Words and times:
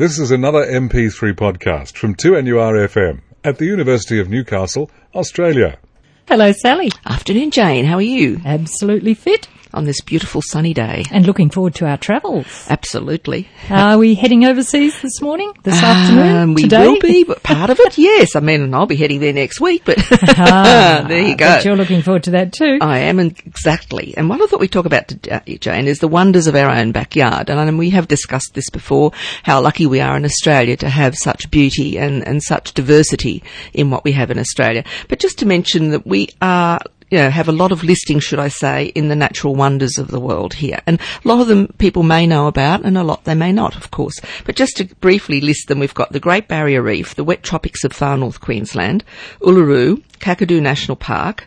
This 0.00 0.18
is 0.18 0.30
another 0.30 0.64
MP3 0.64 1.34
podcast 1.34 1.94
from 1.98 2.14
2NURFM 2.14 3.20
at 3.44 3.58
the 3.58 3.66
University 3.66 4.18
of 4.18 4.30
Newcastle, 4.30 4.90
Australia. 5.14 5.78
Hello, 6.26 6.52
Sally. 6.52 6.90
Afternoon, 7.04 7.50
Jane. 7.50 7.84
How 7.84 7.96
are 7.96 8.00
you 8.00 8.40
Absolutely 8.42 9.12
fit 9.12 9.46
on 9.74 9.84
this 9.84 10.00
beautiful 10.00 10.42
sunny 10.42 10.74
day? 10.74 11.04
and 11.10 11.26
looking 11.26 11.50
forward 11.50 11.74
to 11.76 11.86
our 11.86 11.96
travels. 11.96 12.66
Absolutely. 12.68 13.48
Are 13.68 13.98
we 13.98 14.14
heading 14.14 14.44
overseas 14.44 15.00
this 15.02 15.20
morning, 15.20 15.52
this 15.62 15.78
Um, 15.78 15.84
afternoon, 15.84 16.54
we 16.54 16.62
today? 16.62 16.86
will 16.88 16.98
be, 17.00 17.24
but 17.24 17.42
part 17.42 17.70
of 17.70 17.78
it, 17.80 17.96
yes. 17.98 18.36
I 18.36 18.40
mean, 18.40 18.72
I'll 18.74 18.86
be 18.86 18.96
heading 18.96 19.20
there 19.20 19.32
next 19.32 19.60
week, 19.60 19.82
but 19.84 19.98
Ah, 20.38 21.04
there 21.08 21.22
you 21.22 21.36
but 21.36 21.62
go. 21.62 21.68
you're 21.68 21.76
looking 21.76 22.02
forward 22.02 22.24
to 22.24 22.32
that 22.32 22.52
too. 22.52 22.78
I 22.80 22.98
am 23.00 23.18
and- 23.18 23.38
exactly. 23.46 24.14
And 24.16 24.28
what 24.28 24.40
I 24.40 24.46
thought 24.46 24.60
we'd 24.60 24.72
talk 24.72 24.86
about 24.86 25.08
today, 25.08 25.58
Jane, 25.60 25.86
is 25.86 25.98
the 25.98 26.08
wonders 26.08 26.46
of 26.46 26.54
our 26.56 26.70
own 26.70 26.92
backyard. 26.92 27.48
And, 27.50 27.58
I 27.58 27.70
we 27.70 27.90
have 27.90 28.08
discussed 28.08 28.54
this 28.54 28.68
before, 28.70 29.12
how 29.44 29.60
lucky 29.60 29.86
we 29.86 30.00
are 30.00 30.16
in 30.16 30.24
Australia 30.24 30.76
to 30.78 30.88
have 30.88 31.14
such 31.16 31.50
beauty 31.50 31.98
and, 31.98 32.26
and 32.26 32.42
such 32.42 32.74
diversity 32.74 33.42
in 33.72 33.90
what 33.90 34.04
we 34.04 34.12
have 34.12 34.30
in 34.30 34.38
Australia. 34.38 34.84
But 35.08 35.20
just 35.20 35.38
to 35.38 35.46
mention 35.46 35.90
that 35.90 36.04
we 36.06 36.28
are 36.42 36.80
you 37.10 37.18
know, 37.18 37.30
have 37.30 37.48
a 37.48 37.52
lot 37.52 37.72
of 37.72 37.82
listings, 37.82 38.24
should 38.24 38.38
I 38.38 38.48
say, 38.48 38.86
in 38.86 39.08
the 39.08 39.16
natural 39.16 39.54
wonders 39.54 39.98
of 39.98 40.08
the 40.08 40.20
world 40.20 40.54
here. 40.54 40.80
And 40.86 41.00
a 41.24 41.28
lot 41.28 41.40
of 41.40 41.48
them 41.48 41.68
people 41.78 42.04
may 42.04 42.26
know 42.26 42.46
about 42.46 42.84
and 42.84 42.96
a 42.96 43.02
lot 43.02 43.24
they 43.24 43.34
may 43.34 43.52
not, 43.52 43.76
of 43.76 43.90
course. 43.90 44.20
But 44.44 44.56
just 44.56 44.76
to 44.76 44.84
briefly 44.96 45.40
list 45.40 45.68
them, 45.68 45.80
we've 45.80 45.94
got 45.94 46.12
the 46.12 46.20
Great 46.20 46.46
Barrier 46.46 46.82
Reef, 46.82 47.16
the 47.16 47.24
wet 47.24 47.42
tropics 47.42 47.82
of 47.84 47.92
far 47.92 48.16
north 48.16 48.40
Queensland, 48.40 49.04
Uluru, 49.40 50.02
Kakadu 50.20 50.60
National 50.60 50.96
Park, 50.96 51.46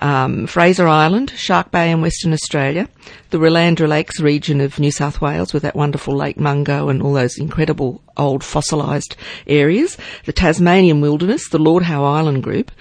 um, 0.00 0.46
Fraser 0.46 0.88
Island, 0.88 1.30
Shark 1.36 1.70
Bay 1.70 1.90
in 1.90 2.00
Western 2.00 2.32
Australia, 2.32 2.88
the 3.30 3.38
Willandra 3.38 3.86
Lakes 3.86 4.18
region 4.18 4.60
of 4.60 4.80
New 4.80 4.90
South 4.90 5.20
Wales 5.20 5.52
with 5.52 5.62
that 5.62 5.76
wonderful 5.76 6.16
Lake 6.16 6.38
Mungo 6.38 6.88
and 6.88 7.02
all 7.02 7.12
those 7.12 7.38
incredible 7.38 8.02
old 8.16 8.42
fossilised 8.42 9.16
areas, 9.46 9.96
the 10.24 10.32
Tasmanian 10.32 11.00
Wilderness, 11.00 11.48
the 11.48 11.58
Lord 11.58 11.84
Howe 11.84 12.04
Island 12.04 12.42
Group, 12.42 12.72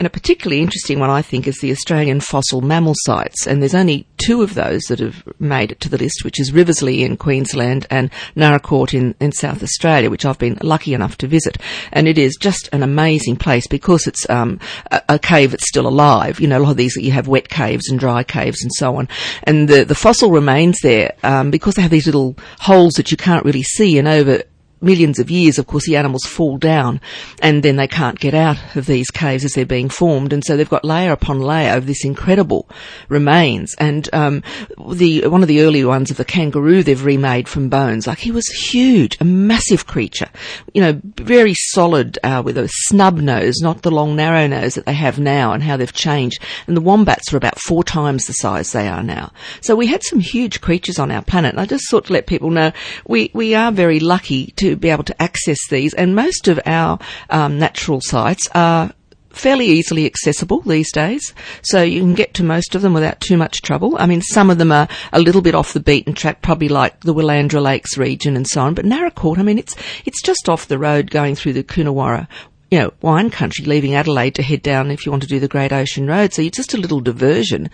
and 0.00 0.06
a 0.06 0.10
particularly 0.10 0.62
interesting 0.62 0.98
one, 0.98 1.10
I 1.10 1.20
think, 1.20 1.46
is 1.46 1.58
the 1.58 1.70
Australian 1.70 2.20
fossil 2.20 2.62
mammal 2.62 2.94
sites. 3.00 3.46
And 3.46 3.60
there's 3.60 3.74
only 3.74 4.06
two 4.16 4.40
of 4.40 4.54
those 4.54 4.80
that 4.84 4.98
have 4.98 5.22
made 5.38 5.72
it 5.72 5.80
to 5.80 5.90
the 5.90 5.98
list, 5.98 6.24
which 6.24 6.40
is 6.40 6.52
Riversleigh 6.52 7.04
in 7.04 7.18
Queensland 7.18 7.86
and 7.90 8.10
Naracoorte 8.34 8.94
in, 8.94 9.14
in 9.20 9.30
South 9.30 9.62
Australia, 9.62 10.08
which 10.08 10.24
I've 10.24 10.38
been 10.38 10.56
lucky 10.62 10.94
enough 10.94 11.18
to 11.18 11.26
visit. 11.26 11.58
And 11.92 12.08
it 12.08 12.16
is 12.16 12.38
just 12.40 12.70
an 12.72 12.82
amazing 12.82 13.36
place 13.36 13.66
because 13.66 14.06
it's 14.06 14.28
um, 14.30 14.58
a, 14.90 15.02
a 15.10 15.18
cave 15.18 15.50
that's 15.50 15.68
still 15.68 15.86
alive. 15.86 16.40
You 16.40 16.48
know, 16.48 16.60
a 16.60 16.62
lot 16.62 16.70
of 16.70 16.76
these 16.78 16.96
you 16.96 17.12
have 17.12 17.28
wet 17.28 17.50
caves 17.50 17.90
and 17.90 18.00
dry 18.00 18.24
caves 18.24 18.62
and 18.62 18.72
so 18.76 18.96
on. 18.96 19.06
And 19.42 19.68
the, 19.68 19.84
the 19.84 19.94
fossil 19.94 20.30
remains 20.30 20.78
there 20.82 21.12
um, 21.22 21.50
because 21.50 21.74
they 21.74 21.82
have 21.82 21.90
these 21.90 22.06
little 22.06 22.36
holes 22.58 22.94
that 22.94 23.10
you 23.10 23.18
can't 23.18 23.44
really 23.44 23.64
see. 23.64 23.98
And 23.98 24.08
over 24.08 24.44
millions 24.80 25.18
of 25.18 25.30
years, 25.30 25.58
of 25.58 25.66
course, 25.66 25.86
the 25.86 25.96
animals 25.96 26.24
fall 26.24 26.58
down 26.58 27.00
and 27.42 27.62
then 27.62 27.76
they 27.76 27.88
can't 27.88 28.18
get 28.18 28.34
out 28.34 28.76
of 28.76 28.86
these 28.86 29.10
caves 29.10 29.44
as 29.44 29.52
they're 29.52 29.66
being 29.66 29.88
formed. 29.88 30.32
And 30.32 30.44
so 30.44 30.56
they've 30.56 30.68
got 30.68 30.84
layer 30.84 31.12
upon 31.12 31.40
layer 31.40 31.76
of 31.76 31.86
this 31.86 32.04
incredible 32.04 32.68
remains. 33.08 33.74
And, 33.78 34.08
um, 34.12 34.42
the, 34.92 35.26
one 35.28 35.42
of 35.42 35.48
the 35.48 35.62
early 35.62 35.84
ones 35.84 36.10
of 36.10 36.16
the 36.16 36.24
kangaroo 36.24 36.82
they've 36.82 37.04
remade 37.04 37.48
from 37.48 37.68
bones. 37.68 38.06
Like 38.06 38.18
he 38.18 38.32
was 38.32 38.46
huge, 38.46 39.16
a 39.20 39.24
massive 39.24 39.86
creature, 39.86 40.28
you 40.72 40.80
know, 40.80 41.00
very 41.16 41.54
solid, 41.54 42.18
uh, 42.22 42.42
with 42.44 42.56
a 42.56 42.68
snub 42.72 43.18
nose, 43.18 43.60
not 43.60 43.82
the 43.82 43.90
long 43.90 44.16
narrow 44.16 44.46
nose 44.46 44.74
that 44.74 44.86
they 44.86 44.94
have 44.94 45.18
now 45.18 45.52
and 45.52 45.62
how 45.62 45.76
they've 45.76 45.92
changed. 45.92 46.40
And 46.66 46.76
the 46.76 46.80
wombats 46.80 47.32
are 47.32 47.36
about 47.36 47.58
four 47.60 47.84
times 47.84 48.26
the 48.26 48.32
size 48.32 48.72
they 48.72 48.88
are 48.88 49.02
now. 49.02 49.32
So 49.60 49.76
we 49.76 49.86
had 49.86 50.02
some 50.04 50.20
huge 50.20 50.60
creatures 50.60 50.98
on 50.98 51.10
our 51.10 51.22
planet. 51.22 51.52
And 51.52 51.60
I 51.60 51.66
just 51.66 51.88
thought 51.90 52.06
to 52.06 52.12
let 52.12 52.26
people 52.26 52.50
know 52.50 52.72
we, 53.06 53.30
we 53.34 53.54
are 53.54 53.72
very 53.72 54.00
lucky 54.00 54.52
to 54.56 54.69
be 54.76 54.90
able 54.90 55.04
to 55.04 55.22
access 55.22 55.58
these, 55.68 55.94
and 55.94 56.14
most 56.14 56.48
of 56.48 56.60
our 56.66 56.98
um, 57.28 57.58
natural 57.58 58.00
sites 58.02 58.48
are 58.54 58.92
fairly 59.30 59.66
easily 59.66 60.06
accessible 60.06 60.60
these 60.60 60.90
days, 60.92 61.32
so 61.62 61.82
you 61.82 62.00
can 62.00 62.14
get 62.14 62.34
to 62.34 62.42
most 62.42 62.74
of 62.74 62.82
them 62.82 62.92
without 62.92 63.20
too 63.20 63.36
much 63.36 63.62
trouble. 63.62 63.96
I 63.98 64.06
mean, 64.06 64.22
some 64.22 64.50
of 64.50 64.58
them 64.58 64.72
are 64.72 64.88
a 65.12 65.20
little 65.20 65.42
bit 65.42 65.54
off 65.54 65.72
the 65.72 65.80
beaten 65.80 66.14
track, 66.14 66.42
probably 66.42 66.68
like 66.68 67.00
the 67.00 67.14
Willandra 67.14 67.62
Lakes 67.62 67.96
region 67.96 68.36
and 68.36 68.46
so 68.46 68.60
on, 68.62 68.74
but 68.74 68.84
Naracoorte, 68.84 69.38
I 69.38 69.42
mean, 69.42 69.58
it's, 69.58 69.76
it's 70.04 70.22
just 70.22 70.48
off 70.48 70.68
the 70.68 70.78
road 70.78 71.10
going 71.10 71.36
through 71.36 71.54
the 71.54 71.64
Coonawarra 71.64 72.26
you 72.70 72.78
know, 72.78 72.92
wine 73.02 73.30
country, 73.30 73.64
leaving 73.64 73.94
Adelaide 73.94 74.36
to 74.36 74.42
head 74.42 74.62
down 74.62 74.92
if 74.92 75.04
you 75.04 75.10
want 75.10 75.22
to 75.22 75.28
do 75.28 75.40
the 75.40 75.48
Great 75.48 75.72
Ocean 75.72 76.06
Road. 76.06 76.32
So 76.32 76.42
it's 76.42 76.56
just 76.56 76.72
a 76.72 76.78
little 76.78 77.00
diversion. 77.00 77.68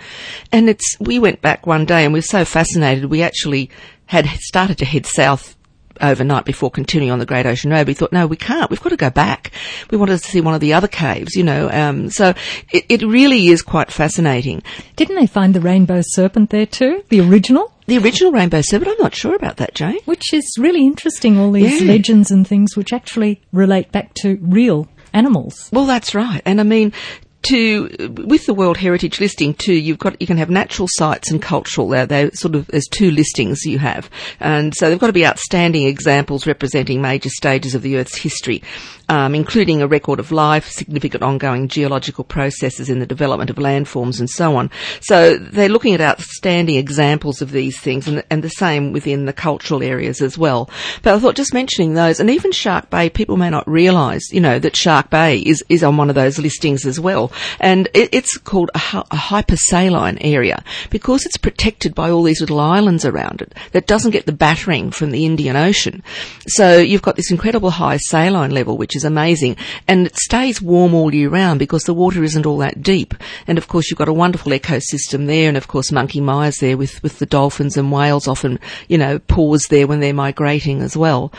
And 0.53 0.71
it's, 0.71 0.97
we 0.99 1.19
went 1.19 1.43
back 1.43 1.67
one 1.67 1.85
day 1.85 2.05
and 2.05 2.15
we 2.15 2.19
were 2.19 2.23
so 2.23 2.47
fascinated, 2.47 3.05
we 3.05 3.23
actually 3.23 3.71
had 4.07 4.27
started 4.27 4.79
to 4.79 4.85
head 4.85 5.05
south 5.05 5.56
overnight 6.01 6.45
before 6.45 6.71
continuing 6.71 7.11
on 7.13 7.19
the 7.19 7.27
Great 7.27 7.47
Ocean 7.47 7.71
Road. 7.71 7.87
We 7.87 7.95
thought, 7.95 8.13
no, 8.13 8.27
we 8.27 8.37
can't. 8.37 8.71
We've 8.71 8.83
got 8.83 8.91
to 8.91 8.97
go 8.97 9.11
back. 9.11 9.53
We 9.91 9.99
wanted 9.99 10.19
to 10.21 10.29
see 10.29 10.41
one 10.41 10.55
of 10.55 10.61
the 10.61 10.73
other 10.75 10.89
caves, 10.89 11.35
you 11.35 11.43
know. 11.45 11.71
Um, 11.71 12.11
so 12.11 12.35
it, 12.73 12.85
it 12.89 13.03
really 13.03 13.49
is 13.49 13.63
quite 13.63 13.91
fascinating. 13.91 14.63
Didn't 14.97 15.17
they 15.17 15.27
find 15.27 15.55
the 15.55 15.61
rainbow 15.61 16.01
serpent 16.05 16.51
there 16.51 16.67
too? 16.67 17.03
The 17.09 17.21
original? 17.21 17.73
The 17.87 17.99
original 17.99 18.33
rainbow 18.33 18.63
serpent, 18.63 18.91
I'm 18.91 19.03
not 19.03 19.15
sure 19.15 19.37
about 19.37 19.59
that, 19.59 19.75
Jane. 19.75 20.01
Which 20.07 20.33
is 20.33 20.45
really 20.59 20.85
interesting, 20.85 21.39
all 21.39 21.53
these 21.53 21.81
Yeah. 21.81 21.87
legends 21.89 22.31
and 22.33 22.47
things 22.47 22.77
which 22.77 22.93
actually 22.93 23.41
relate 23.53 23.93
back 23.93 24.13
to 24.23 24.39
real 24.43 24.89
animals. 25.13 25.71
Well, 25.73 25.87
that's 25.87 26.15
right. 26.15 26.43
And 26.45 26.61
I 26.61 26.65
mean, 26.65 26.93
to 27.47 28.13
with 28.27 28.47
the 28.47 28.55
World 28.55 28.77
Heritage 28.77 29.21
listing 29.21 29.55
too, 29.55 29.75
you've 29.75 29.99
got 29.99 30.21
you 30.21 30.27
can 30.27 30.37
have 30.37 30.51
natural 30.51 30.89
sites 30.91 31.31
and 31.31 31.41
cultural. 31.41 31.89
They're, 31.89 32.07
they're 32.07 32.33
sort 32.33 32.55
of 32.55 32.67
there's 32.67 32.89
two 32.89 33.11
listings 33.11 33.65
you 33.65 33.79
have, 33.79 34.11
and 34.41 34.75
so 34.75 34.89
they've 34.89 34.99
got 34.99 35.07
to 35.07 35.13
be 35.13 35.27
outstanding 35.27 35.87
examples 35.87 36.47
representing 36.47 37.01
major 37.01 37.29
stages 37.29 37.75
of 37.75 37.83
the 37.83 37.97
Earth's 37.97 38.17
history, 38.17 38.63
um, 39.09 39.35
including 39.35 39.81
a 39.81 39.87
record 39.87 40.19
of 40.19 40.33
life, 40.33 40.69
significant 40.69 41.23
ongoing 41.23 41.69
geological 41.69 42.25
processes 42.25 42.91
in 42.91 42.99
the 42.99 43.07
development 43.07 43.51
of 43.51 43.57
landforms, 43.57 44.19
and 44.19 44.29
so 44.29 44.57
on. 44.57 44.71
So 45.01 45.37
they're 45.37 45.69
looking 45.69 45.95
at 45.95 46.01
outstanding 46.01 46.77
examples 46.77 47.43
of 47.43 47.53
these 47.53 47.79
things, 47.79 48.09
and, 48.09 48.25
and 48.31 48.43
the 48.43 48.51
same 48.51 48.93
within 48.93 49.27
the 49.27 49.33
cultural 49.33 49.83
areas 49.83 50.21
as 50.21 50.37
well. 50.37 50.69
But 51.03 51.15
I 51.15 51.19
thought 51.21 51.37
just 51.37 51.55
mentioning 51.55 51.95
those, 51.95 52.19
and 52.19 52.31
even 52.31 52.53
Shark 52.53 52.91
Bay, 52.91 53.09
people 53.09 53.37
may 53.37 53.51
not 53.51 53.69
realise, 53.69 54.33
you 54.33 54.41
know, 54.41 54.59
that 54.59 54.77
Shark 54.77 55.11
Bay 55.11 55.39
is 55.39 55.65
is 55.69 55.85
on 55.85 55.97
one 55.97 56.09
of 56.09 56.15
those 56.15 56.39
listings 56.39 56.85
as 56.85 56.99
well 56.99 57.33
and 57.61 57.89
it, 57.95 58.11
it's 58.13 58.37
called 58.39 58.71
a, 58.75 58.79
a 59.11 59.17
hypersaline 59.17 60.19
area 60.21 60.63
because 60.91 61.25
it's 61.27 61.37
protected 61.37 61.95
by 61.95 62.11
all 62.11 62.23
these 62.23 62.41
little 62.41 62.61
islands 62.61 63.05
around 63.05 63.43
it 63.43 63.55
that 63.73 63.87
doesn't 63.87 64.11
get 64.13 64.27
the 64.27 64.33
battering 64.33 64.91
from 64.91 65.11
the 65.11 65.25
Indian 65.25 65.57
Ocean. 65.57 66.03
So 66.47 66.79
you've 66.79 67.03
got 67.03 67.17
this 67.17 67.31
incredible 67.31 67.71
high 67.71 67.97
saline 67.99 68.51
level, 68.51 68.77
which 68.77 68.97
is 68.97 69.05
amazing, 69.05 69.57
and 69.89 70.07
it 70.07 70.17
stays 70.17 70.61
warm 70.63 70.95
all 70.95 71.15
year 71.15 71.29
round 71.29 71.59
because 71.59 71.85
the 71.85 71.95
water 71.95 72.23
isn't 72.23 72.47
all 72.47 72.59
that 72.59 72.83
deep. 72.83 73.15
And 73.47 73.59
of 73.59 73.69
course, 73.69 73.91
you've 73.91 73.99
got 73.99 74.09
a 74.09 74.13
wonderful 74.13 74.53
ecosystem 74.53 75.27
there, 75.27 75.49
and 75.49 75.57
of 75.57 75.69
course, 75.69 75.93
Monkey 75.93 76.21
Mia's 76.21 76.57
there 76.59 76.77
with 76.77 77.03
with 77.03 77.19
the 77.19 77.27
dolphins 77.27 77.77
and 77.77 77.93
whales 77.93 78.29
often, 78.29 78.59
you 78.89 78.99
know, 78.99 79.19
pause 79.19 79.67
there 79.69 79.87
when 79.87 80.01
they're 80.01 80.15
migrating 80.15 80.83
as 80.83 80.97
well. 80.97 81.33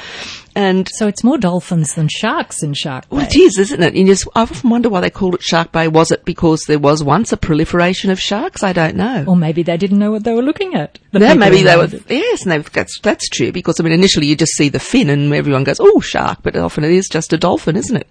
And 0.55 0.89
So 0.93 1.07
it's 1.07 1.23
more 1.23 1.37
dolphins 1.37 1.93
than 1.93 2.07
sharks 2.07 2.63
in 2.63 2.73
Shark 2.73 3.07
Bay. 3.09 3.17
well, 3.17 3.25
it 3.27 3.35
is, 3.35 3.59
isn't 3.59 3.83
it? 3.83 3.93
You 3.93 4.07
just, 4.07 4.27
I 4.33 4.41
often 4.41 4.71
wonder 4.71 4.89
why 4.89 5.01
they 5.01 5.11
called 5.11 5.35
it 5.35 5.43
Shark 5.43 5.71
Bay. 5.71 5.86
Was 5.89 6.11
it 6.11 6.25
because 6.25 6.63
there 6.67 6.79
was 6.79 7.03
once 7.03 7.31
a 7.31 7.37
proliferation 7.37 8.11
of 8.11 8.19
sharks? 8.19 8.63
I 8.63 8.73
don't 8.73 8.95
know. 8.95 9.25
Or 9.27 9.35
maybe 9.35 9.63
they 9.63 9.77
didn't 9.77 9.99
know 9.99 10.11
what 10.11 10.23
they 10.23 10.33
were 10.33 10.41
looking 10.41 10.75
at. 10.75 10.99
The 11.11 11.19
no, 11.19 11.35
maybe 11.35 11.63
they 11.63 11.75
were. 11.75 11.89
Yes, 12.09 12.45
no, 12.45 12.59
that's 12.59 12.99
that's 12.99 13.27
true. 13.29 13.51
Because 13.51 13.79
I 13.79 13.83
mean, 13.83 13.93
initially 13.93 14.27
you 14.27 14.35
just 14.35 14.53
see 14.53 14.69
the 14.69 14.79
fin, 14.79 15.09
and 15.09 15.33
everyone 15.33 15.63
goes, 15.63 15.79
"Oh, 15.79 15.99
shark," 15.99 16.39
but 16.43 16.55
often 16.55 16.83
it 16.83 16.91
is 16.91 17.07
just 17.07 17.33
a 17.33 17.37
dolphin, 17.37 17.75
isn't 17.75 17.95
it? 17.95 18.07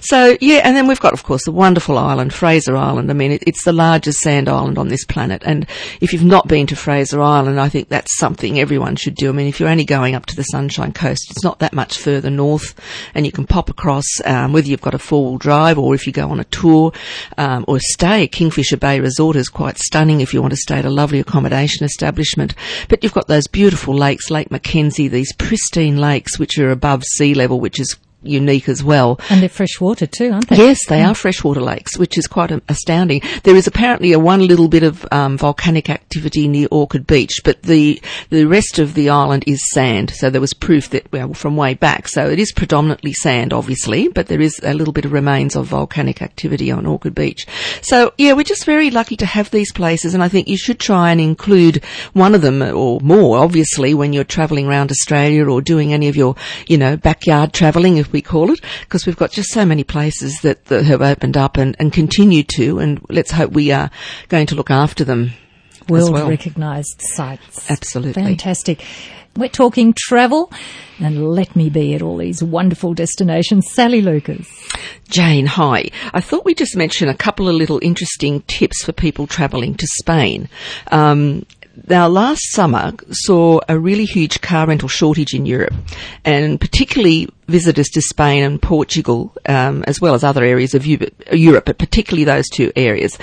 So 0.00 0.36
yeah, 0.40 0.60
and 0.64 0.76
then 0.76 0.86
we've 0.86 1.00
got, 1.00 1.12
of 1.12 1.24
course, 1.24 1.44
the 1.44 1.52
wonderful 1.52 1.98
island, 1.98 2.32
Fraser 2.32 2.76
Island. 2.76 3.10
I 3.10 3.14
mean, 3.14 3.32
it, 3.32 3.44
it's 3.46 3.64
the 3.64 3.72
largest 3.72 4.20
sand 4.20 4.48
island 4.48 4.78
on 4.78 4.88
this 4.88 5.04
planet, 5.04 5.42
and 5.44 5.66
if 6.00 6.12
you've 6.12 6.24
not 6.24 6.48
been 6.48 6.66
to 6.68 6.76
Fraser 6.76 7.20
Island, 7.20 7.60
I 7.60 7.68
think 7.68 7.88
that's 7.88 8.16
something 8.18 8.58
everyone 8.58 8.96
should 8.96 9.14
do. 9.14 9.28
I 9.28 9.32
mean, 9.32 9.48
if 9.48 9.60
you're 9.60 9.68
only 9.68 9.84
going 9.84 10.14
up 10.14 10.26
to 10.26 10.36
the 10.36 10.42
Sunshine 10.44 10.92
Coast, 10.92 11.30
it's 11.30 11.44
not 11.44 11.58
that 11.60 11.72
much 11.72 11.98
further 11.98 12.30
north, 12.30 12.74
and 13.14 13.26
you 13.26 13.32
can 13.32 13.46
pop 13.46 13.70
across 13.70 14.06
um, 14.24 14.52
whether 14.52 14.68
you've 14.68 14.80
got 14.80 14.94
a 14.94 14.98
four 14.98 15.30
wheel 15.30 15.38
drive 15.38 15.78
or 15.78 15.94
if 15.94 16.06
you 16.06 16.12
go 16.12 16.30
on 16.30 16.40
a 16.40 16.44
tour 16.44 16.92
um, 17.38 17.64
or 17.68 17.78
stay. 17.80 18.26
Kingfisher 18.26 18.76
Bay 18.76 19.00
Resort 19.00 19.36
is 19.36 19.48
quite 19.48 19.78
stunning 19.78 20.20
if 20.20 20.32
you 20.32 20.40
want 20.40 20.52
to 20.52 20.58
stay 20.58 20.78
at 20.78 20.84
a 20.84 20.90
lovely 20.90 21.20
accommodation 21.20 21.84
establishment. 21.84 22.54
But 22.88 23.02
you've 23.02 23.14
got 23.14 23.28
those 23.28 23.46
beautiful 23.46 23.94
lakes, 23.94 24.30
Lake 24.30 24.50
Mackenzie, 24.50 25.08
these 25.08 25.32
pristine 25.34 25.96
lakes 25.96 26.38
which 26.38 26.58
are 26.58 26.70
above 26.70 27.04
sea 27.04 27.34
level, 27.34 27.60
which 27.60 27.80
is 27.80 27.96
unique 28.28 28.68
as 28.68 28.82
well. 28.82 29.20
And 29.30 29.42
they're 29.42 29.48
freshwater 29.48 30.06
too, 30.06 30.32
aren't 30.32 30.48
they? 30.48 30.56
Yes, 30.56 30.86
they 30.86 31.02
are 31.02 31.14
freshwater 31.14 31.60
lakes, 31.60 31.96
which 31.98 32.18
is 32.18 32.26
quite 32.26 32.50
astounding. 32.68 33.22
There 33.42 33.56
is 33.56 33.66
apparently 33.66 34.12
a 34.12 34.18
one 34.18 34.46
little 34.46 34.68
bit 34.68 34.82
of 34.82 35.06
um, 35.12 35.38
volcanic 35.38 35.90
activity 35.90 36.48
near 36.48 36.68
Orchid 36.70 37.06
Beach, 37.06 37.40
but 37.44 37.62
the 37.62 38.00
the 38.30 38.44
rest 38.44 38.78
of 38.78 38.94
the 38.94 39.10
island 39.10 39.44
is 39.46 39.70
sand. 39.70 40.10
So 40.10 40.30
there 40.30 40.40
was 40.40 40.54
proof 40.54 40.90
that 40.90 41.10
well, 41.12 41.34
from 41.34 41.56
way 41.56 41.74
back. 41.74 42.08
So 42.08 42.28
it 42.28 42.38
is 42.38 42.52
predominantly 42.52 43.12
sand, 43.12 43.52
obviously, 43.52 44.08
but 44.08 44.26
there 44.26 44.40
is 44.40 44.60
a 44.62 44.74
little 44.74 44.92
bit 44.92 45.04
of 45.04 45.12
remains 45.12 45.56
of 45.56 45.66
volcanic 45.66 46.22
activity 46.22 46.70
on 46.70 46.86
Orchid 46.86 47.14
Beach. 47.14 47.46
So 47.82 48.12
yeah, 48.18 48.32
we're 48.32 48.44
just 48.44 48.64
very 48.64 48.90
lucky 48.90 49.16
to 49.16 49.26
have 49.26 49.50
these 49.50 49.72
places, 49.72 50.14
and 50.14 50.22
I 50.22 50.28
think 50.28 50.48
you 50.48 50.56
should 50.56 50.78
try 50.78 51.10
and 51.10 51.20
include 51.20 51.84
one 52.12 52.34
of 52.34 52.42
them 52.42 52.62
or 52.62 53.00
more, 53.00 53.38
obviously, 53.38 53.94
when 53.94 54.12
you're 54.12 54.24
travelling 54.24 54.66
around 54.66 54.90
Australia 54.90 55.46
or 55.46 55.60
doing 55.60 55.92
any 55.92 56.08
of 56.08 56.16
your, 56.16 56.34
you 56.66 56.78
know, 56.78 56.96
backyard 56.96 57.52
travelling, 57.52 57.96
if 57.96 58.12
we 58.16 58.22
call 58.22 58.50
it, 58.50 58.60
because 58.80 59.04
we've 59.04 59.18
got 59.18 59.30
just 59.30 59.50
so 59.50 59.66
many 59.66 59.84
places 59.84 60.40
that, 60.40 60.64
that 60.66 60.86
have 60.86 61.02
opened 61.02 61.36
up 61.36 61.58
and, 61.58 61.76
and 61.78 61.92
continue 61.92 62.42
to, 62.56 62.78
and 62.78 63.04
let's 63.10 63.30
hope 63.30 63.52
we 63.52 63.70
are 63.72 63.90
going 64.28 64.46
to 64.46 64.54
look 64.54 64.70
after 64.70 65.04
them. 65.04 65.32
World 65.86 66.14
well. 66.14 66.28
recognised 66.30 67.00
sites. 67.00 67.70
Absolutely. 67.70 68.22
Fantastic. 68.22 68.82
We're 69.36 69.50
talking 69.50 69.94
travel, 69.94 70.50
and 70.98 71.30
let 71.34 71.54
me 71.54 71.68
be 71.68 71.94
at 71.94 72.00
all 72.00 72.16
these 72.16 72.42
wonderful 72.42 72.94
destinations. 72.94 73.70
Sally 73.70 74.00
Lucas. 74.00 74.48
Jane, 75.10 75.44
hi. 75.44 75.90
I 76.14 76.22
thought 76.22 76.46
we'd 76.46 76.56
just 76.56 76.74
mention 76.74 77.10
a 77.10 77.14
couple 77.14 77.46
of 77.46 77.54
little 77.54 77.78
interesting 77.82 78.40
tips 78.46 78.82
for 78.82 78.92
people 78.92 79.26
travelling 79.26 79.74
to 79.74 79.86
Spain. 79.98 80.48
Um, 80.90 81.44
now, 81.88 82.08
last 82.08 82.52
summer 82.52 82.92
saw 83.10 83.60
a 83.68 83.78
really 83.78 84.06
huge 84.06 84.40
car 84.40 84.66
rental 84.66 84.88
shortage 84.88 85.34
in 85.34 85.46
Europe, 85.46 85.74
and 86.24 86.60
particularly 86.60 87.28
visitors 87.48 87.88
to 87.90 88.00
Spain 88.00 88.42
and 88.42 88.60
Portugal, 88.60 89.32
um, 89.46 89.84
as 89.86 90.00
well 90.00 90.14
as 90.14 90.24
other 90.24 90.42
areas 90.42 90.74
of 90.74 90.86
Europe, 90.86 91.66
but 91.66 91.78
particularly 91.78 92.24
those 92.24 92.48
two 92.48 92.72
areas 92.76 93.18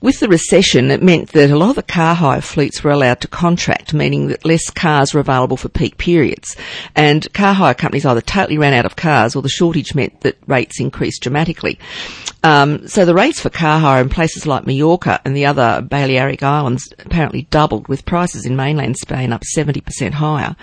with 0.00 0.18
the 0.20 0.28
recession, 0.28 0.90
it 0.90 1.02
meant 1.02 1.32
that 1.32 1.50
a 1.50 1.56
lot 1.56 1.70
of 1.70 1.76
the 1.76 1.82
car 1.82 2.14
hire 2.14 2.40
fleets 2.40 2.82
were 2.82 2.90
allowed 2.90 3.20
to 3.20 3.28
contract, 3.28 3.92
meaning 3.92 4.28
that 4.28 4.44
less 4.44 4.70
cars 4.70 5.12
were 5.12 5.20
available 5.20 5.58
for 5.58 5.68
peak 5.68 5.98
periods. 5.98 6.56
And 6.96 7.30
car 7.34 7.52
hire 7.52 7.74
companies 7.74 8.06
either 8.06 8.22
totally 8.22 8.56
ran 8.56 8.72
out 8.72 8.86
of 8.86 8.96
cars 8.96 9.36
or 9.36 9.42
the 9.42 9.50
shortage 9.50 9.94
meant 9.94 10.22
that 10.22 10.38
rates 10.46 10.80
increased 10.80 11.22
dramatically. 11.22 11.78
Um, 12.42 12.88
so 12.88 13.04
the 13.04 13.14
rates 13.14 13.40
for 13.40 13.50
car 13.50 13.78
hire 13.78 14.00
in 14.00 14.08
places 14.08 14.46
like 14.46 14.66
Mallorca 14.66 15.20
and 15.26 15.36
the 15.36 15.44
other 15.44 15.82
Balearic 15.82 16.42
Islands 16.42 16.90
apparently 16.98 17.42
doubled, 17.50 17.88
with 17.88 18.06
prices 18.06 18.46
in 18.46 18.56
mainland 18.56 18.96
Spain 18.96 19.32
up 19.32 19.42
70% 19.54 20.12
higher. 20.12 20.56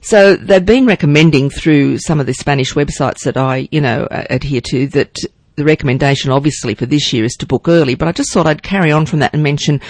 So 0.00 0.36
they've 0.36 0.64
been 0.64 0.86
recommending 0.86 1.50
through 1.50 1.98
some 1.98 2.20
of 2.20 2.26
the 2.26 2.34
Spanish 2.34 2.74
websites 2.74 3.24
that 3.24 3.36
I, 3.36 3.68
you 3.72 3.80
know, 3.80 4.06
adhere 4.10 4.60
to 4.70 4.86
that 4.88 5.16
the 5.56 5.64
recommendation 5.64 6.30
obviously 6.30 6.74
for 6.74 6.86
this 6.86 7.12
year 7.12 7.24
is 7.24 7.34
to 7.36 7.46
book 7.46 7.68
early, 7.68 7.94
but 7.94 8.08
I 8.08 8.12
just 8.12 8.32
thought 8.32 8.46
I'd 8.46 8.62
carry 8.62 8.92
on 8.92 9.06
from 9.06 9.18
that 9.20 9.34
and 9.34 9.42
mention 9.42 9.80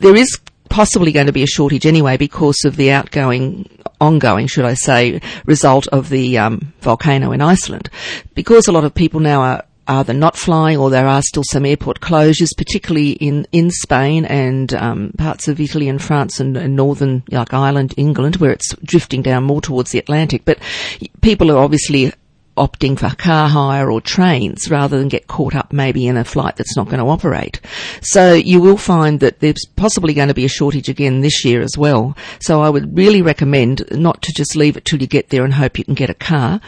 there 0.00 0.16
is 0.16 0.38
possibly 0.68 1.12
going 1.12 1.26
to 1.26 1.32
be 1.32 1.42
a 1.42 1.46
shortage 1.46 1.86
anyway 1.86 2.16
because 2.16 2.56
of 2.64 2.76
the 2.76 2.90
outgoing, 2.90 3.68
ongoing, 4.00 4.46
should 4.48 4.64
I 4.64 4.74
say, 4.74 5.20
result 5.46 5.86
of 5.88 6.08
the 6.08 6.38
um, 6.38 6.72
volcano 6.80 7.30
in 7.32 7.40
Iceland. 7.40 7.90
Because 8.34 8.66
a 8.66 8.72
lot 8.72 8.84
of 8.84 8.92
people 8.92 9.20
now 9.20 9.40
are 9.40 9.64
either 9.86 10.12
not 10.12 10.36
flying 10.36 10.78
or 10.78 10.90
there 10.90 11.06
are 11.06 11.22
still 11.22 11.44
some 11.48 11.66
airport 11.66 12.00
closures, 12.00 12.56
particularly 12.56 13.12
in, 13.12 13.46
in 13.52 13.70
Spain 13.70 14.24
and 14.24 14.72
um, 14.74 15.12
parts 15.18 15.46
of 15.46 15.60
Italy 15.60 15.88
and 15.88 16.02
France 16.02 16.40
and, 16.40 16.56
and, 16.56 16.74
northern, 16.74 17.22
like 17.30 17.52
Ireland, 17.52 17.94
England, 17.96 18.36
where 18.36 18.50
it's 18.50 18.74
drifting 18.82 19.22
down 19.22 19.44
more 19.44 19.60
towards 19.60 19.90
the 19.90 19.98
Atlantic. 19.98 20.44
But 20.44 20.58
people 21.20 21.50
are 21.50 21.58
obviously 21.58 22.12
opting 22.56 22.98
for 22.98 23.14
car 23.16 23.48
hire 23.48 23.90
or 23.90 24.00
trains 24.00 24.70
rather 24.70 24.98
than 24.98 25.08
get 25.08 25.26
caught 25.26 25.54
up 25.54 25.72
maybe 25.72 26.06
in 26.06 26.16
a 26.16 26.24
flight 26.24 26.56
that's 26.56 26.76
not 26.76 26.86
going 26.86 26.98
to 26.98 27.06
operate. 27.06 27.60
So 28.02 28.34
you 28.34 28.60
will 28.60 28.76
find 28.76 29.20
that 29.20 29.40
there's 29.40 29.66
possibly 29.76 30.14
going 30.14 30.28
to 30.28 30.34
be 30.34 30.44
a 30.44 30.48
shortage 30.48 30.88
again 30.88 31.20
this 31.20 31.44
year 31.44 31.62
as 31.62 31.76
well. 31.76 32.16
So 32.40 32.62
I 32.62 32.70
would 32.70 32.96
really 32.96 33.22
recommend 33.22 33.84
not 33.90 34.22
to 34.22 34.32
just 34.32 34.56
leave 34.56 34.76
it 34.76 34.84
till 34.84 35.00
you 35.00 35.06
get 35.06 35.30
there 35.30 35.44
and 35.44 35.54
hope 35.54 35.78
you 35.78 35.84
can 35.84 35.94
get 35.94 36.10
a 36.10 36.14
car. 36.14 36.60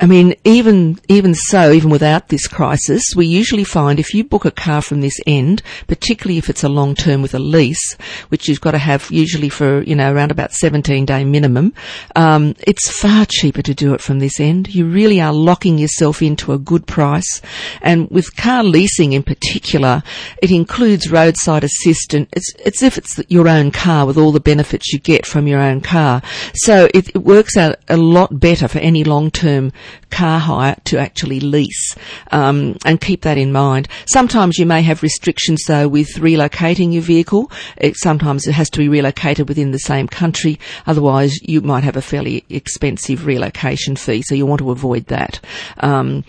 I 0.00 0.06
mean, 0.06 0.34
even 0.44 0.98
even 1.08 1.34
so, 1.34 1.70
even 1.72 1.90
without 1.90 2.28
this 2.28 2.46
crisis, 2.46 3.02
we 3.14 3.26
usually 3.26 3.64
find 3.64 3.98
if 4.00 4.14
you 4.14 4.24
book 4.24 4.44
a 4.44 4.50
car 4.50 4.82
from 4.82 5.00
this 5.00 5.18
end, 5.26 5.62
particularly 5.86 6.38
if 6.38 6.48
it's 6.48 6.64
a 6.64 6.68
long 6.68 6.94
term 6.94 7.22
with 7.22 7.34
a 7.34 7.38
lease, 7.38 7.94
which 8.28 8.48
you've 8.48 8.60
got 8.60 8.72
to 8.72 8.78
have 8.78 9.10
usually 9.10 9.48
for 9.48 9.82
you 9.82 9.94
know 9.94 10.12
around 10.12 10.30
about 10.30 10.52
17 10.52 11.04
day 11.04 11.24
minimum, 11.24 11.72
um, 12.16 12.54
it's 12.60 12.90
far 12.90 13.26
cheaper 13.26 13.62
to 13.62 13.74
do 13.74 13.94
it 13.94 14.00
from 14.00 14.18
this 14.18 14.40
end. 14.40 14.74
You 14.74 14.86
really 14.86 15.20
are 15.20 15.32
locking 15.32 15.78
yourself 15.78 16.22
into 16.22 16.52
a 16.52 16.58
good 16.58 16.86
price, 16.86 17.40
and 17.80 18.10
with 18.10 18.36
car 18.36 18.64
leasing 18.64 19.12
in 19.12 19.22
particular, 19.22 20.02
it 20.42 20.50
includes 20.50 21.10
roadside 21.10 21.64
assistance. 21.64 22.28
It's 22.32 22.52
it's 22.64 22.82
if 22.82 22.98
it's 22.98 23.20
your 23.28 23.48
own 23.48 23.70
car 23.70 24.06
with 24.06 24.16
all 24.16 24.32
the 24.32 24.40
benefits 24.40 24.92
you 24.92 24.98
get 24.98 25.26
from 25.26 25.46
your 25.46 25.60
own 25.60 25.80
car, 25.80 26.22
so 26.54 26.88
it, 26.94 27.08
it 27.10 27.18
works 27.18 27.56
out 27.56 27.76
a 27.88 27.96
lot 27.96 28.40
better 28.40 28.68
for 28.68 28.78
any 28.78 29.04
long 29.04 29.30
term 29.30 29.72
car 30.10 30.38
hire 30.38 30.76
to 30.84 30.98
actually 30.98 31.40
lease, 31.40 31.96
um, 32.30 32.76
and 32.84 33.00
keep 33.00 33.22
that 33.22 33.38
in 33.38 33.52
mind. 33.52 33.88
Sometimes 34.06 34.58
you 34.58 34.66
may 34.66 34.82
have 34.82 35.02
restrictions 35.02 35.62
though 35.66 35.88
with 35.88 36.08
relocating 36.16 36.92
your 36.92 37.02
vehicle. 37.02 37.50
It, 37.76 37.96
sometimes 37.96 38.46
it 38.46 38.52
has 38.52 38.70
to 38.70 38.78
be 38.78 38.88
relocated 38.88 39.48
within 39.48 39.70
the 39.70 39.78
same 39.78 40.08
country. 40.08 40.58
Otherwise, 40.86 41.40
you 41.42 41.60
might 41.60 41.84
have 41.84 41.96
a 41.96 42.02
fairly 42.02 42.44
expensive 42.48 43.26
relocation 43.26 43.96
fee, 43.96 44.22
so 44.22 44.34
you 44.34 44.46
want 44.46 44.60
to 44.60 44.70
avoid 44.70 45.06
that. 45.06 45.40
Um, 45.78 46.24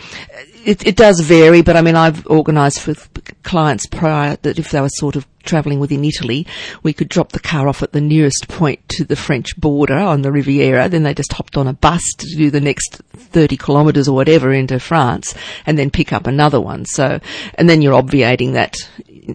it, 0.65 0.85
it, 0.87 0.95
does 0.95 1.19
vary, 1.19 1.61
but 1.61 1.75
I 1.75 1.81
mean, 1.81 1.95
I've 1.95 2.25
organised 2.27 2.79
for 2.79 2.95
clients 3.43 3.85
prior 3.85 4.37
that 4.43 4.59
if 4.59 4.71
they 4.71 4.79
were 4.79 4.89
sort 4.89 5.15
of 5.15 5.27
travelling 5.43 5.79
within 5.79 6.03
Italy, 6.03 6.47
we 6.81 6.93
could 6.93 7.09
drop 7.09 7.31
the 7.31 7.39
car 7.39 7.67
off 7.67 7.83
at 7.83 7.91
the 7.91 8.01
nearest 8.01 8.47
point 8.47 8.87
to 8.89 9.03
the 9.03 9.15
French 9.15 9.55
border 9.57 9.97
on 9.97 10.21
the 10.21 10.31
Riviera. 10.31 10.89
Then 10.89 11.03
they 11.03 11.13
just 11.13 11.33
hopped 11.33 11.57
on 11.57 11.67
a 11.67 11.73
bus 11.73 12.03
to 12.17 12.35
do 12.35 12.49
the 12.49 12.61
next 12.61 13.01
30 13.15 13.57
kilometres 13.57 14.07
or 14.07 14.15
whatever 14.15 14.51
into 14.51 14.79
France 14.79 15.33
and 15.65 15.77
then 15.77 15.91
pick 15.91 16.11
up 16.11 16.27
another 16.27 16.59
one. 16.59 16.85
So, 16.85 17.19
and 17.55 17.69
then 17.69 17.81
you're 17.81 17.93
obviating 17.93 18.53
that 18.53 18.75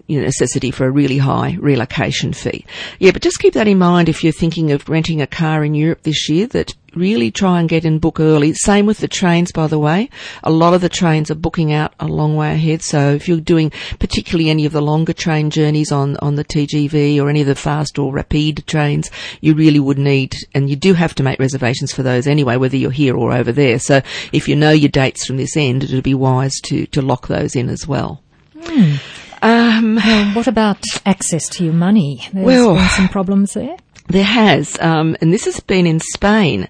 you 0.07 0.19
know, 0.19 0.25
necessity 0.25 0.71
for 0.71 0.85
a 0.85 0.91
really 0.91 1.17
high 1.17 1.57
relocation 1.59 2.33
fee. 2.33 2.65
Yeah, 2.99 3.11
but 3.11 3.21
just 3.21 3.39
keep 3.39 3.53
that 3.53 3.67
in 3.67 3.77
mind 3.77 4.09
if 4.09 4.23
you're 4.23 4.33
thinking 4.33 4.71
of 4.71 4.87
renting 4.89 5.21
a 5.21 5.27
car 5.27 5.63
in 5.63 5.73
Europe 5.73 6.03
this 6.03 6.29
year 6.29 6.47
that 6.47 6.73
really 6.95 7.31
try 7.31 7.59
and 7.59 7.69
get 7.69 7.85
in 7.85 7.99
book 7.99 8.19
early. 8.19 8.53
Same 8.53 8.85
with 8.85 8.99
the 8.99 9.07
trains, 9.07 9.51
by 9.51 9.67
the 9.67 9.79
way. 9.79 10.09
A 10.43 10.51
lot 10.51 10.73
of 10.73 10.81
the 10.81 10.89
trains 10.89 11.29
are 11.29 11.35
booking 11.35 11.71
out 11.71 11.93
a 11.99 12.07
long 12.07 12.35
way 12.35 12.53
ahead. 12.53 12.81
So 12.81 13.13
if 13.13 13.27
you're 13.27 13.39
doing 13.39 13.71
particularly 13.99 14.49
any 14.49 14.65
of 14.65 14.71
the 14.71 14.81
longer 14.81 15.13
train 15.13 15.49
journeys 15.49 15.91
on, 15.91 16.17
on 16.17 16.35
the 16.35 16.45
TGV 16.45 17.21
or 17.21 17.29
any 17.29 17.41
of 17.41 17.47
the 17.47 17.55
fast 17.55 17.99
or 17.99 18.11
rapid 18.11 18.65
trains, 18.67 19.09
you 19.41 19.53
really 19.53 19.79
would 19.79 19.99
need, 19.99 20.35
and 20.53 20.69
you 20.69 20.75
do 20.75 20.93
have 20.93 21.15
to 21.15 21.23
make 21.23 21.39
reservations 21.39 21.91
for 21.91 22.03
those 22.03 22.27
anyway, 22.27 22.57
whether 22.57 22.77
you're 22.77 22.91
here 22.91 23.15
or 23.15 23.33
over 23.33 23.51
there. 23.51 23.79
So 23.79 24.01
if 24.31 24.47
you 24.47 24.55
know 24.55 24.71
your 24.71 24.89
dates 24.89 25.25
from 25.25 25.37
this 25.37 25.55
end, 25.57 25.83
it 25.83 25.93
would 25.93 26.03
be 26.03 26.15
wise 26.15 26.59
to, 26.65 26.85
to 26.87 27.01
lock 27.01 27.27
those 27.27 27.55
in 27.55 27.69
as 27.69 27.87
well. 27.87 28.21
Hmm. 28.61 28.95
Um, 29.41 29.95
well, 29.95 30.35
what 30.35 30.47
about 30.47 30.83
access 31.05 31.47
to 31.49 31.63
your 31.63 31.73
money? 31.73 32.27
There's 32.33 32.45
well, 32.45 32.75
been 32.75 32.89
some 32.89 33.09
problems 33.09 33.53
there. 33.53 33.77
There 34.07 34.23
has, 34.23 34.79
um, 34.79 35.15
and 35.21 35.31
this 35.31 35.45
has 35.45 35.59
been 35.59 35.85
in 35.85 35.99
Spain. 35.99 36.67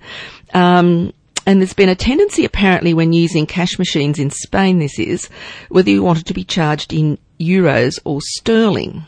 Um, 0.53 1.13
and 1.45 1.61
there's 1.61 1.73
been 1.73 1.89
a 1.89 1.95
tendency 1.95 2.45
apparently 2.45 2.93
when 2.93 3.13
using 3.13 3.47
cash 3.47 3.79
machines 3.79 4.19
in 4.19 4.29
Spain, 4.29 4.79
this 4.79 4.99
is, 4.99 5.29
whether 5.69 5.89
you 5.89 6.03
want 6.03 6.19
it 6.19 6.25
to 6.27 6.33
be 6.33 6.43
charged 6.43 6.93
in 6.93 7.17
euros 7.39 7.99
or 8.03 8.19
sterling. 8.21 9.03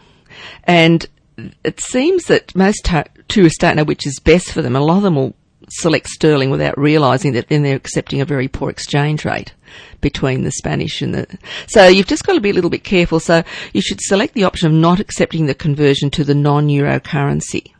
And 0.63 1.05
it 1.63 1.79
seems 1.79 2.25
that 2.25 2.55
most 2.55 2.85
ta- 2.85 3.03
tourists 3.27 3.59
don't 3.59 3.75
know 3.75 3.83
which 3.83 4.07
is 4.07 4.19
best 4.19 4.51
for 4.51 4.61
them. 4.61 4.75
A 4.75 4.79
lot 4.79 4.97
of 4.97 5.03
them 5.03 5.15
will 5.15 5.35
select 5.71 6.07
sterling 6.07 6.49
without 6.49 6.77
realising 6.77 7.33
that 7.33 7.47
then 7.49 7.63
they're 7.63 7.75
accepting 7.75 8.21
a 8.21 8.25
very 8.25 8.47
poor 8.47 8.69
exchange 8.69 9.25
rate 9.25 9.53
between 10.01 10.43
the 10.43 10.51
Spanish 10.51 11.01
and 11.01 11.13
the. 11.13 11.37
So 11.67 11.87
you've 11.87 12.07
just 12.07 12.25
got 12.25 12.33
to 12.33 12.41
be 12.41 12.49
a 12.49 12.53
little 12.53 12.69
bit 12.69 12.83
careful. 12.83 13.19
So 13.19 13.43
you 13.73 13.81
should 13.81 14.01
select 14.01 14.33
the 14.33 14.43
option 14.43 14.67
of 14.67 14.73
not 14.73 14.99
accepting 14.99 15.45
the 15.45 15.55
conversion 15.55 16.09
to 16.11 16.23
the 16.23 16.35
non-euro 16.35 16.99
currency. 16.99 17.73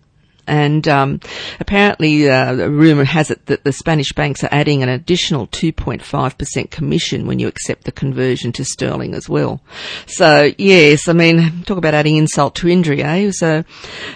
And 0.48 0.88
um, 0.88 1.19
apparently, 1.60 2.29
uh, 2.29 2.53
the 2.55 2.69
rumor 2.69 3.03
has 3.03 3.31
it 3.31 3.45
that 3.48 3.63
the 3.63 3.71
Spanish 3.71 4.12
banks 4.13 4.43
are 4.43 4.50
adding 4.51 4.83
an 4.83 4.89
additional 4.89 5.48
2.5% 5.48 6.71
commission 6.71 7.27
when 7.27 7.39
you 7.39 7.48
accept 7.48 7.83
the 7.83 7.91
conversion 7.91 8.51
to 8.53 8.65
sterling 8.65 9.13
as 9.13 9.29
well. 9.29 9.62
So 10.07 10.51
yes, 10.57 11.07
I 11.07 11.13
mean, 11.13 11.63
talk 11.63 11.77
about 11.77 11.93
adding 11.93 12.17
insult 12.17 12.55
to 12.55 12.67
injury, 12.69 13.03
eh? 13.03 13.31
So, 13.31 13.63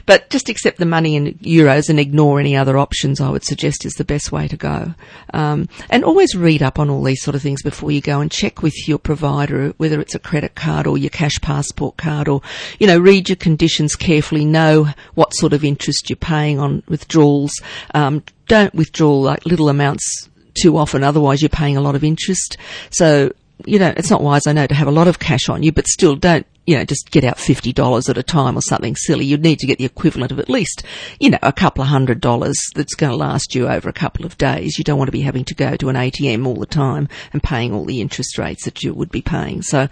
but 0.05 0.29
just 0.29 0.49
accept 0.49 0.77
the 0.77 0.85
money 0.85 1.15
in 1.15 1.35
euros 1.35 1.89
and 1.89 1.99
ignore 1.99 2.39
any 2.39 2.55
other 2.55 2.77
options. 2.77 3.21
I 3.21 3.29
would 3.29 3.43
suggest 3.43 3.85
is 3.85 3.93
the 3.93 4.03
best 4.03 4.31
way 4.31 4.47
to 4.47 4.57
go. 4.57 4.93
Um, 5.33 5.69
and 5.89 6.03
always 6.03 6.35
read 6.35 6.63
up 6.63 6.79
on 6.79 6.89
all 6.89 7.03
these 7.03 7.21
sort 7.21 7.35
of 7.35 7.41
things 7.41 7.61
before 7.61 7.91
you 7.91 8.01
go 8.01 8.21
and 8.21 8.31
check 8.31 8.61
with 8.61 8.87
your 8.87 8.99
provider 8.99 9.65
whether 9.77 9.99
it's 9.99 10.15
a 10.15 10.19
credit 10.19 10.55
card 10.55 10.87
or 10.87 10.97
your 10.97 11.09
cash 11.09 11.39
passport 11.41 11.97
card, 11.97 12.27
or 12.27 12.41
you 12.79 12.87
know, 12.87 12.97
read 12.97 13.29
your 13.29 13.35
conditions 13.35 13.95
carefully, 13.95 14.45
know 14.45 14.87
what 15.13 15.33
sort 15.33 15.53
of 15.53 15.63
interest 15.63 16.09
you 16.09 16.14
you're 16.15 16.29
paying 16.29 16.59
on 16.59 16.83
withdrawals. 16.87 17.53
Um, 17.93 18.23
don't 18.47 18.73
withdraw 18.73 19.19
like 19.19 19.45
little 19.45 19.69
amounts 19.69 20.29
too 20.61 20.77
often. 20.77 21.03
Otherwise, 21.03 21.41
you're 21.41 21.49
paying 21.49 21.77
a 21.77 21.81
lot 21.81 21.95
of 21.95 22.03
interest. 22.03 22.57
So, 22.91 23.31
you 23.65 23.79
know, 23.79 23.93
it's 23.95 24.09
not 24.09 24.21
wise, 24.21 24.47
I 24.47 24.53
know, 24.53 24.67
to 24.67 24.75
have 24.75 24.87
a 24.87 24.91
lot 24.91 25.07
of 25.07 25.19
cash 25.19 25.49
on 25.49 25.63
you, 25.63 25.71
but 25.71 25.87
still 25.87 26.15
don't, 26.15 26.45
you 26.65 26.75
know, 26.75 26.83
just 26.83 27.11
get 27.11 27.23
out 27.23 27.37
$50 27.37 28.09
at 28.09 28.17
a 28.17 28.23
time 28.23 28.57
or 28.57 28.61
something 28.61 28.95
silly. 28.95 29.25
You'd 29.25 29.43
need 29.43 29.59
to 29.59 29.67
get 29.67 29.77
the 29.77 29.85
equivalent 29.85 30.31
of 30.31 30.39
at 30.39 30.49
least, 30.49 30.83
you 31.19 31.29
know, 31.29 31.37
a 31.43 31.53
couple 31.53 31.83
of 31.83 31.89
hundred 31.89 32.21
dollars 32.21 32.57
that's 32.73 32.95
going 32.95 33.11
to 33.11 33.17
last 33.17 33.53
you 33.53 33.67
over 33.67 33.87
a 33.87 33.93
couple 33.93 34.25
of 34.25 34.37
days. 34.37 34.77
You 34.77 34.83
don't 34.83 34.97
want 34.97 35.07
to 35.09 35.13
be 35.13 35.21
having 35.21 35.45
to 35.45 35.53
go 35.53 35.75
to 35.75 35.89
an 35.89 35.95
ATM 35.95 36.47
all 36.47 36.55
the 36.55 36.65
time 36.65 37.07
and 37.33 37.43
paying 37.43 37.73
all 37.73 37.85
the 37.85 38.01
interest 38.01 38.37
rates 38.37 38.65
that 38.65 38.83
you 38.83 38.93
would 38.93 39.11
be 39.11 39.21
paying. 39.21 39.61
So 39.61 39.87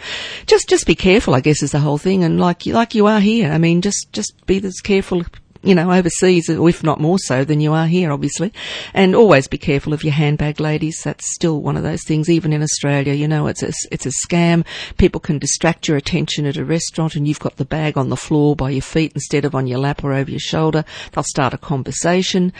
just, 0.47 0.67
just 0.67 0.87
be 0.87 0.95
careful, 0.95 1.35
I 1.35 1.41
guess, 1.41 1.61
is 1.61 1.71
the 1.71 1.79
whole 1.79 1.99
thing. 1.99 2.23
And 2.23 2.39
like, 2.39 2.65
like 2.65 2.95
you 2.95 3.05
are 3.05 3.19
here, 3.19 3.51
I 3.51 3.59
mean, 3.59 3.81
just, 3.81 4.11
just 4.11 4.33
be 4.47 4.57
as 4.65 4.81
careful 4.81 5.23
you 5.63 5.73
know, 5.73 5.91
overseas, 5.91 6.49
if 6.49 6.83
not 6.83 6.99
more 6.99 7.17
so 7.17 7.43
than 7.45 7.61
you 7.61 7.73
are 7.73 7.87
here, 7.87 8.11
obviously. 8.11 8.51
And 8.93 9.15
always 9.15 9.47
be 9.47 9.57
careful 9.57 9.93
of 9.93 10.03
your 10.03 10.13
handbag, 10.13 10.59
ladies. 10.59 11.01
That's 11.03 11.33
still 11.33 11.61
one 11.61 11.77
of 11.77 11.83
those 11.83 12.03
things. 12.03 12.29
Even 12.29 12.51
in 12.51 12.61
Australia, 12.61 13.13
you 13.13 13.27
know, 13.27 13.47
it's 13.47 13.63
a, 13.63 13.71
it's 13.91 14.05
a 14.05 14.11
scam. 14.27 14.65
People 14.97 15.21
can 15.21 15.39
distract 15.39 15.87
your 15.87 15.97
attention 15.97 16.45
at 16.45 16.57
a 16.57 16.65
restaurant 16.65 17.15
and 17.15 17.27
you've 17.27 17.39
got 17.39 17.55
the 17.55 17.65
bag 17.65 17.97
on 17.97 18.09
the 18.09 18.17
floor 18.17 18.55
by 18.55 18.71
your 18.71 18.81
feet 18.81 19.13
instead 19.15 19.45
of 19.45 19.55
on 19.55 19.65
your 19.65 19.79
lap 19.79 20.03
or 20.03 20.13
over 20.13 20.29
your 20.29 20.39
shoulder. 20.39 20.83
They'll 21.13 21.23
start 21.23 21.53
a 21.53 21.57
conversation. 21.57 22.51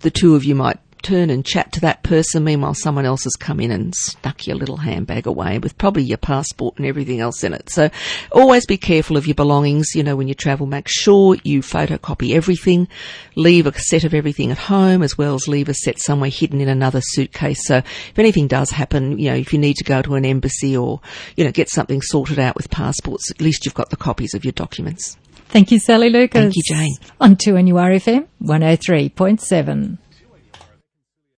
The 0.00 0.10
two 0.10 0.34
of 0.34 0.44
you 0.44 0.54
might 0.54 0.78
turn 1.02 1.30
and 1.30 1.44
chat 1.44 1.72
to 1.72 1.80
that 1.80 2.02
person. 2.02 2.44
Meanwhile, 2.44 2.74
someone 2.74 3.04
else 3.04 3.24
has 3.24 3.34
come 3.34 3.60
in 3.60 3.70
and 3.70 3.94
stuck 3.94 4.46
your 4.46 4.56
little 4.56 4.76
handbag 4.76 5.26
away 5.26 5.58
with 5.58 5.76
probably 5.78 6.02
your 6.02 6.18
passport 6.18 6.76
and 6.76 6.86
everything 6.86 7.20
else 7.20 7.44
in 7.44 7.52
it. 7.52 7.70
So 7.70 7.90
always 8.30 8.66
be 8.66 8.76
careful 8.76 9.16
of 9.16 9.26
your 9.26 9.34
belongings. 9.34 9.94
You 9.94 10.02
know, 10.02 10.16
when 10.16 10.28
you 10.28 10.34
travel, 10.34 10.66
make 10.66 10.88
sure 10.88 11.36
you 11.42 11.60
photocopy 11.60 12.34
everything. 12.34 12.88
Leave 13.34 13.66
a 13.66 13.78
set 13.78 14.04
of 14.04 14.14
everything 14.14 14.50
at 14.50 14.58
home 14.58 15.02
as 15.02 15.18
well 15.18 15.34
as 15.34 15.48
leave 15.48 15.68
a 15.68 15.74
set 15.74 15.98
somewhere 15.98 16.30
hidden 16.30 16.60
in 16.60 16.68
another 16.68 17.00
suitcase. 17.02 17.66
So 17.66 17.76
if 17.76 18.18
anything 18.18 18.46
does 18.46 18.70
happen, 18.70 19.18
you 19.18 19.30
know, 19.30 19.36
if 19.36 19.52
you 19.52 19.58
need 19.58 19.76
to 19.76 19.84
go 19.84 20.02
to 20.02 20.14
an 20.14 20.24
embassy 20.24 20.76
or, 20.76 21.00
you 21.36 21.44
know, 21.44 21.52
get 21.52 21.68
something 21.68 22.02
sorted 22.02 22.38
out 22.38 22.56
with 22.56 22.70
passports, 22.70 23.30
at 23.30 23.40
least 23.40 23.64
you've 23.64 23.74
got 23.74 23.90
the 23.90 23.96
copies 23.96 24.34
of 24.34 24.44
your 24.44 24.52
documents. 24.52 25.16
Thank 25.48 25.70
you, 25.70 25.78
Sally 25.78 26.08
Lucas. 26.08 26.40
Thank 26.40 26.56
you, 26.56 26.62
Jane. 26.66 26.96
On 27.20 27.36
2NURFM 27.36 28.26
103.7. 28.42 29.98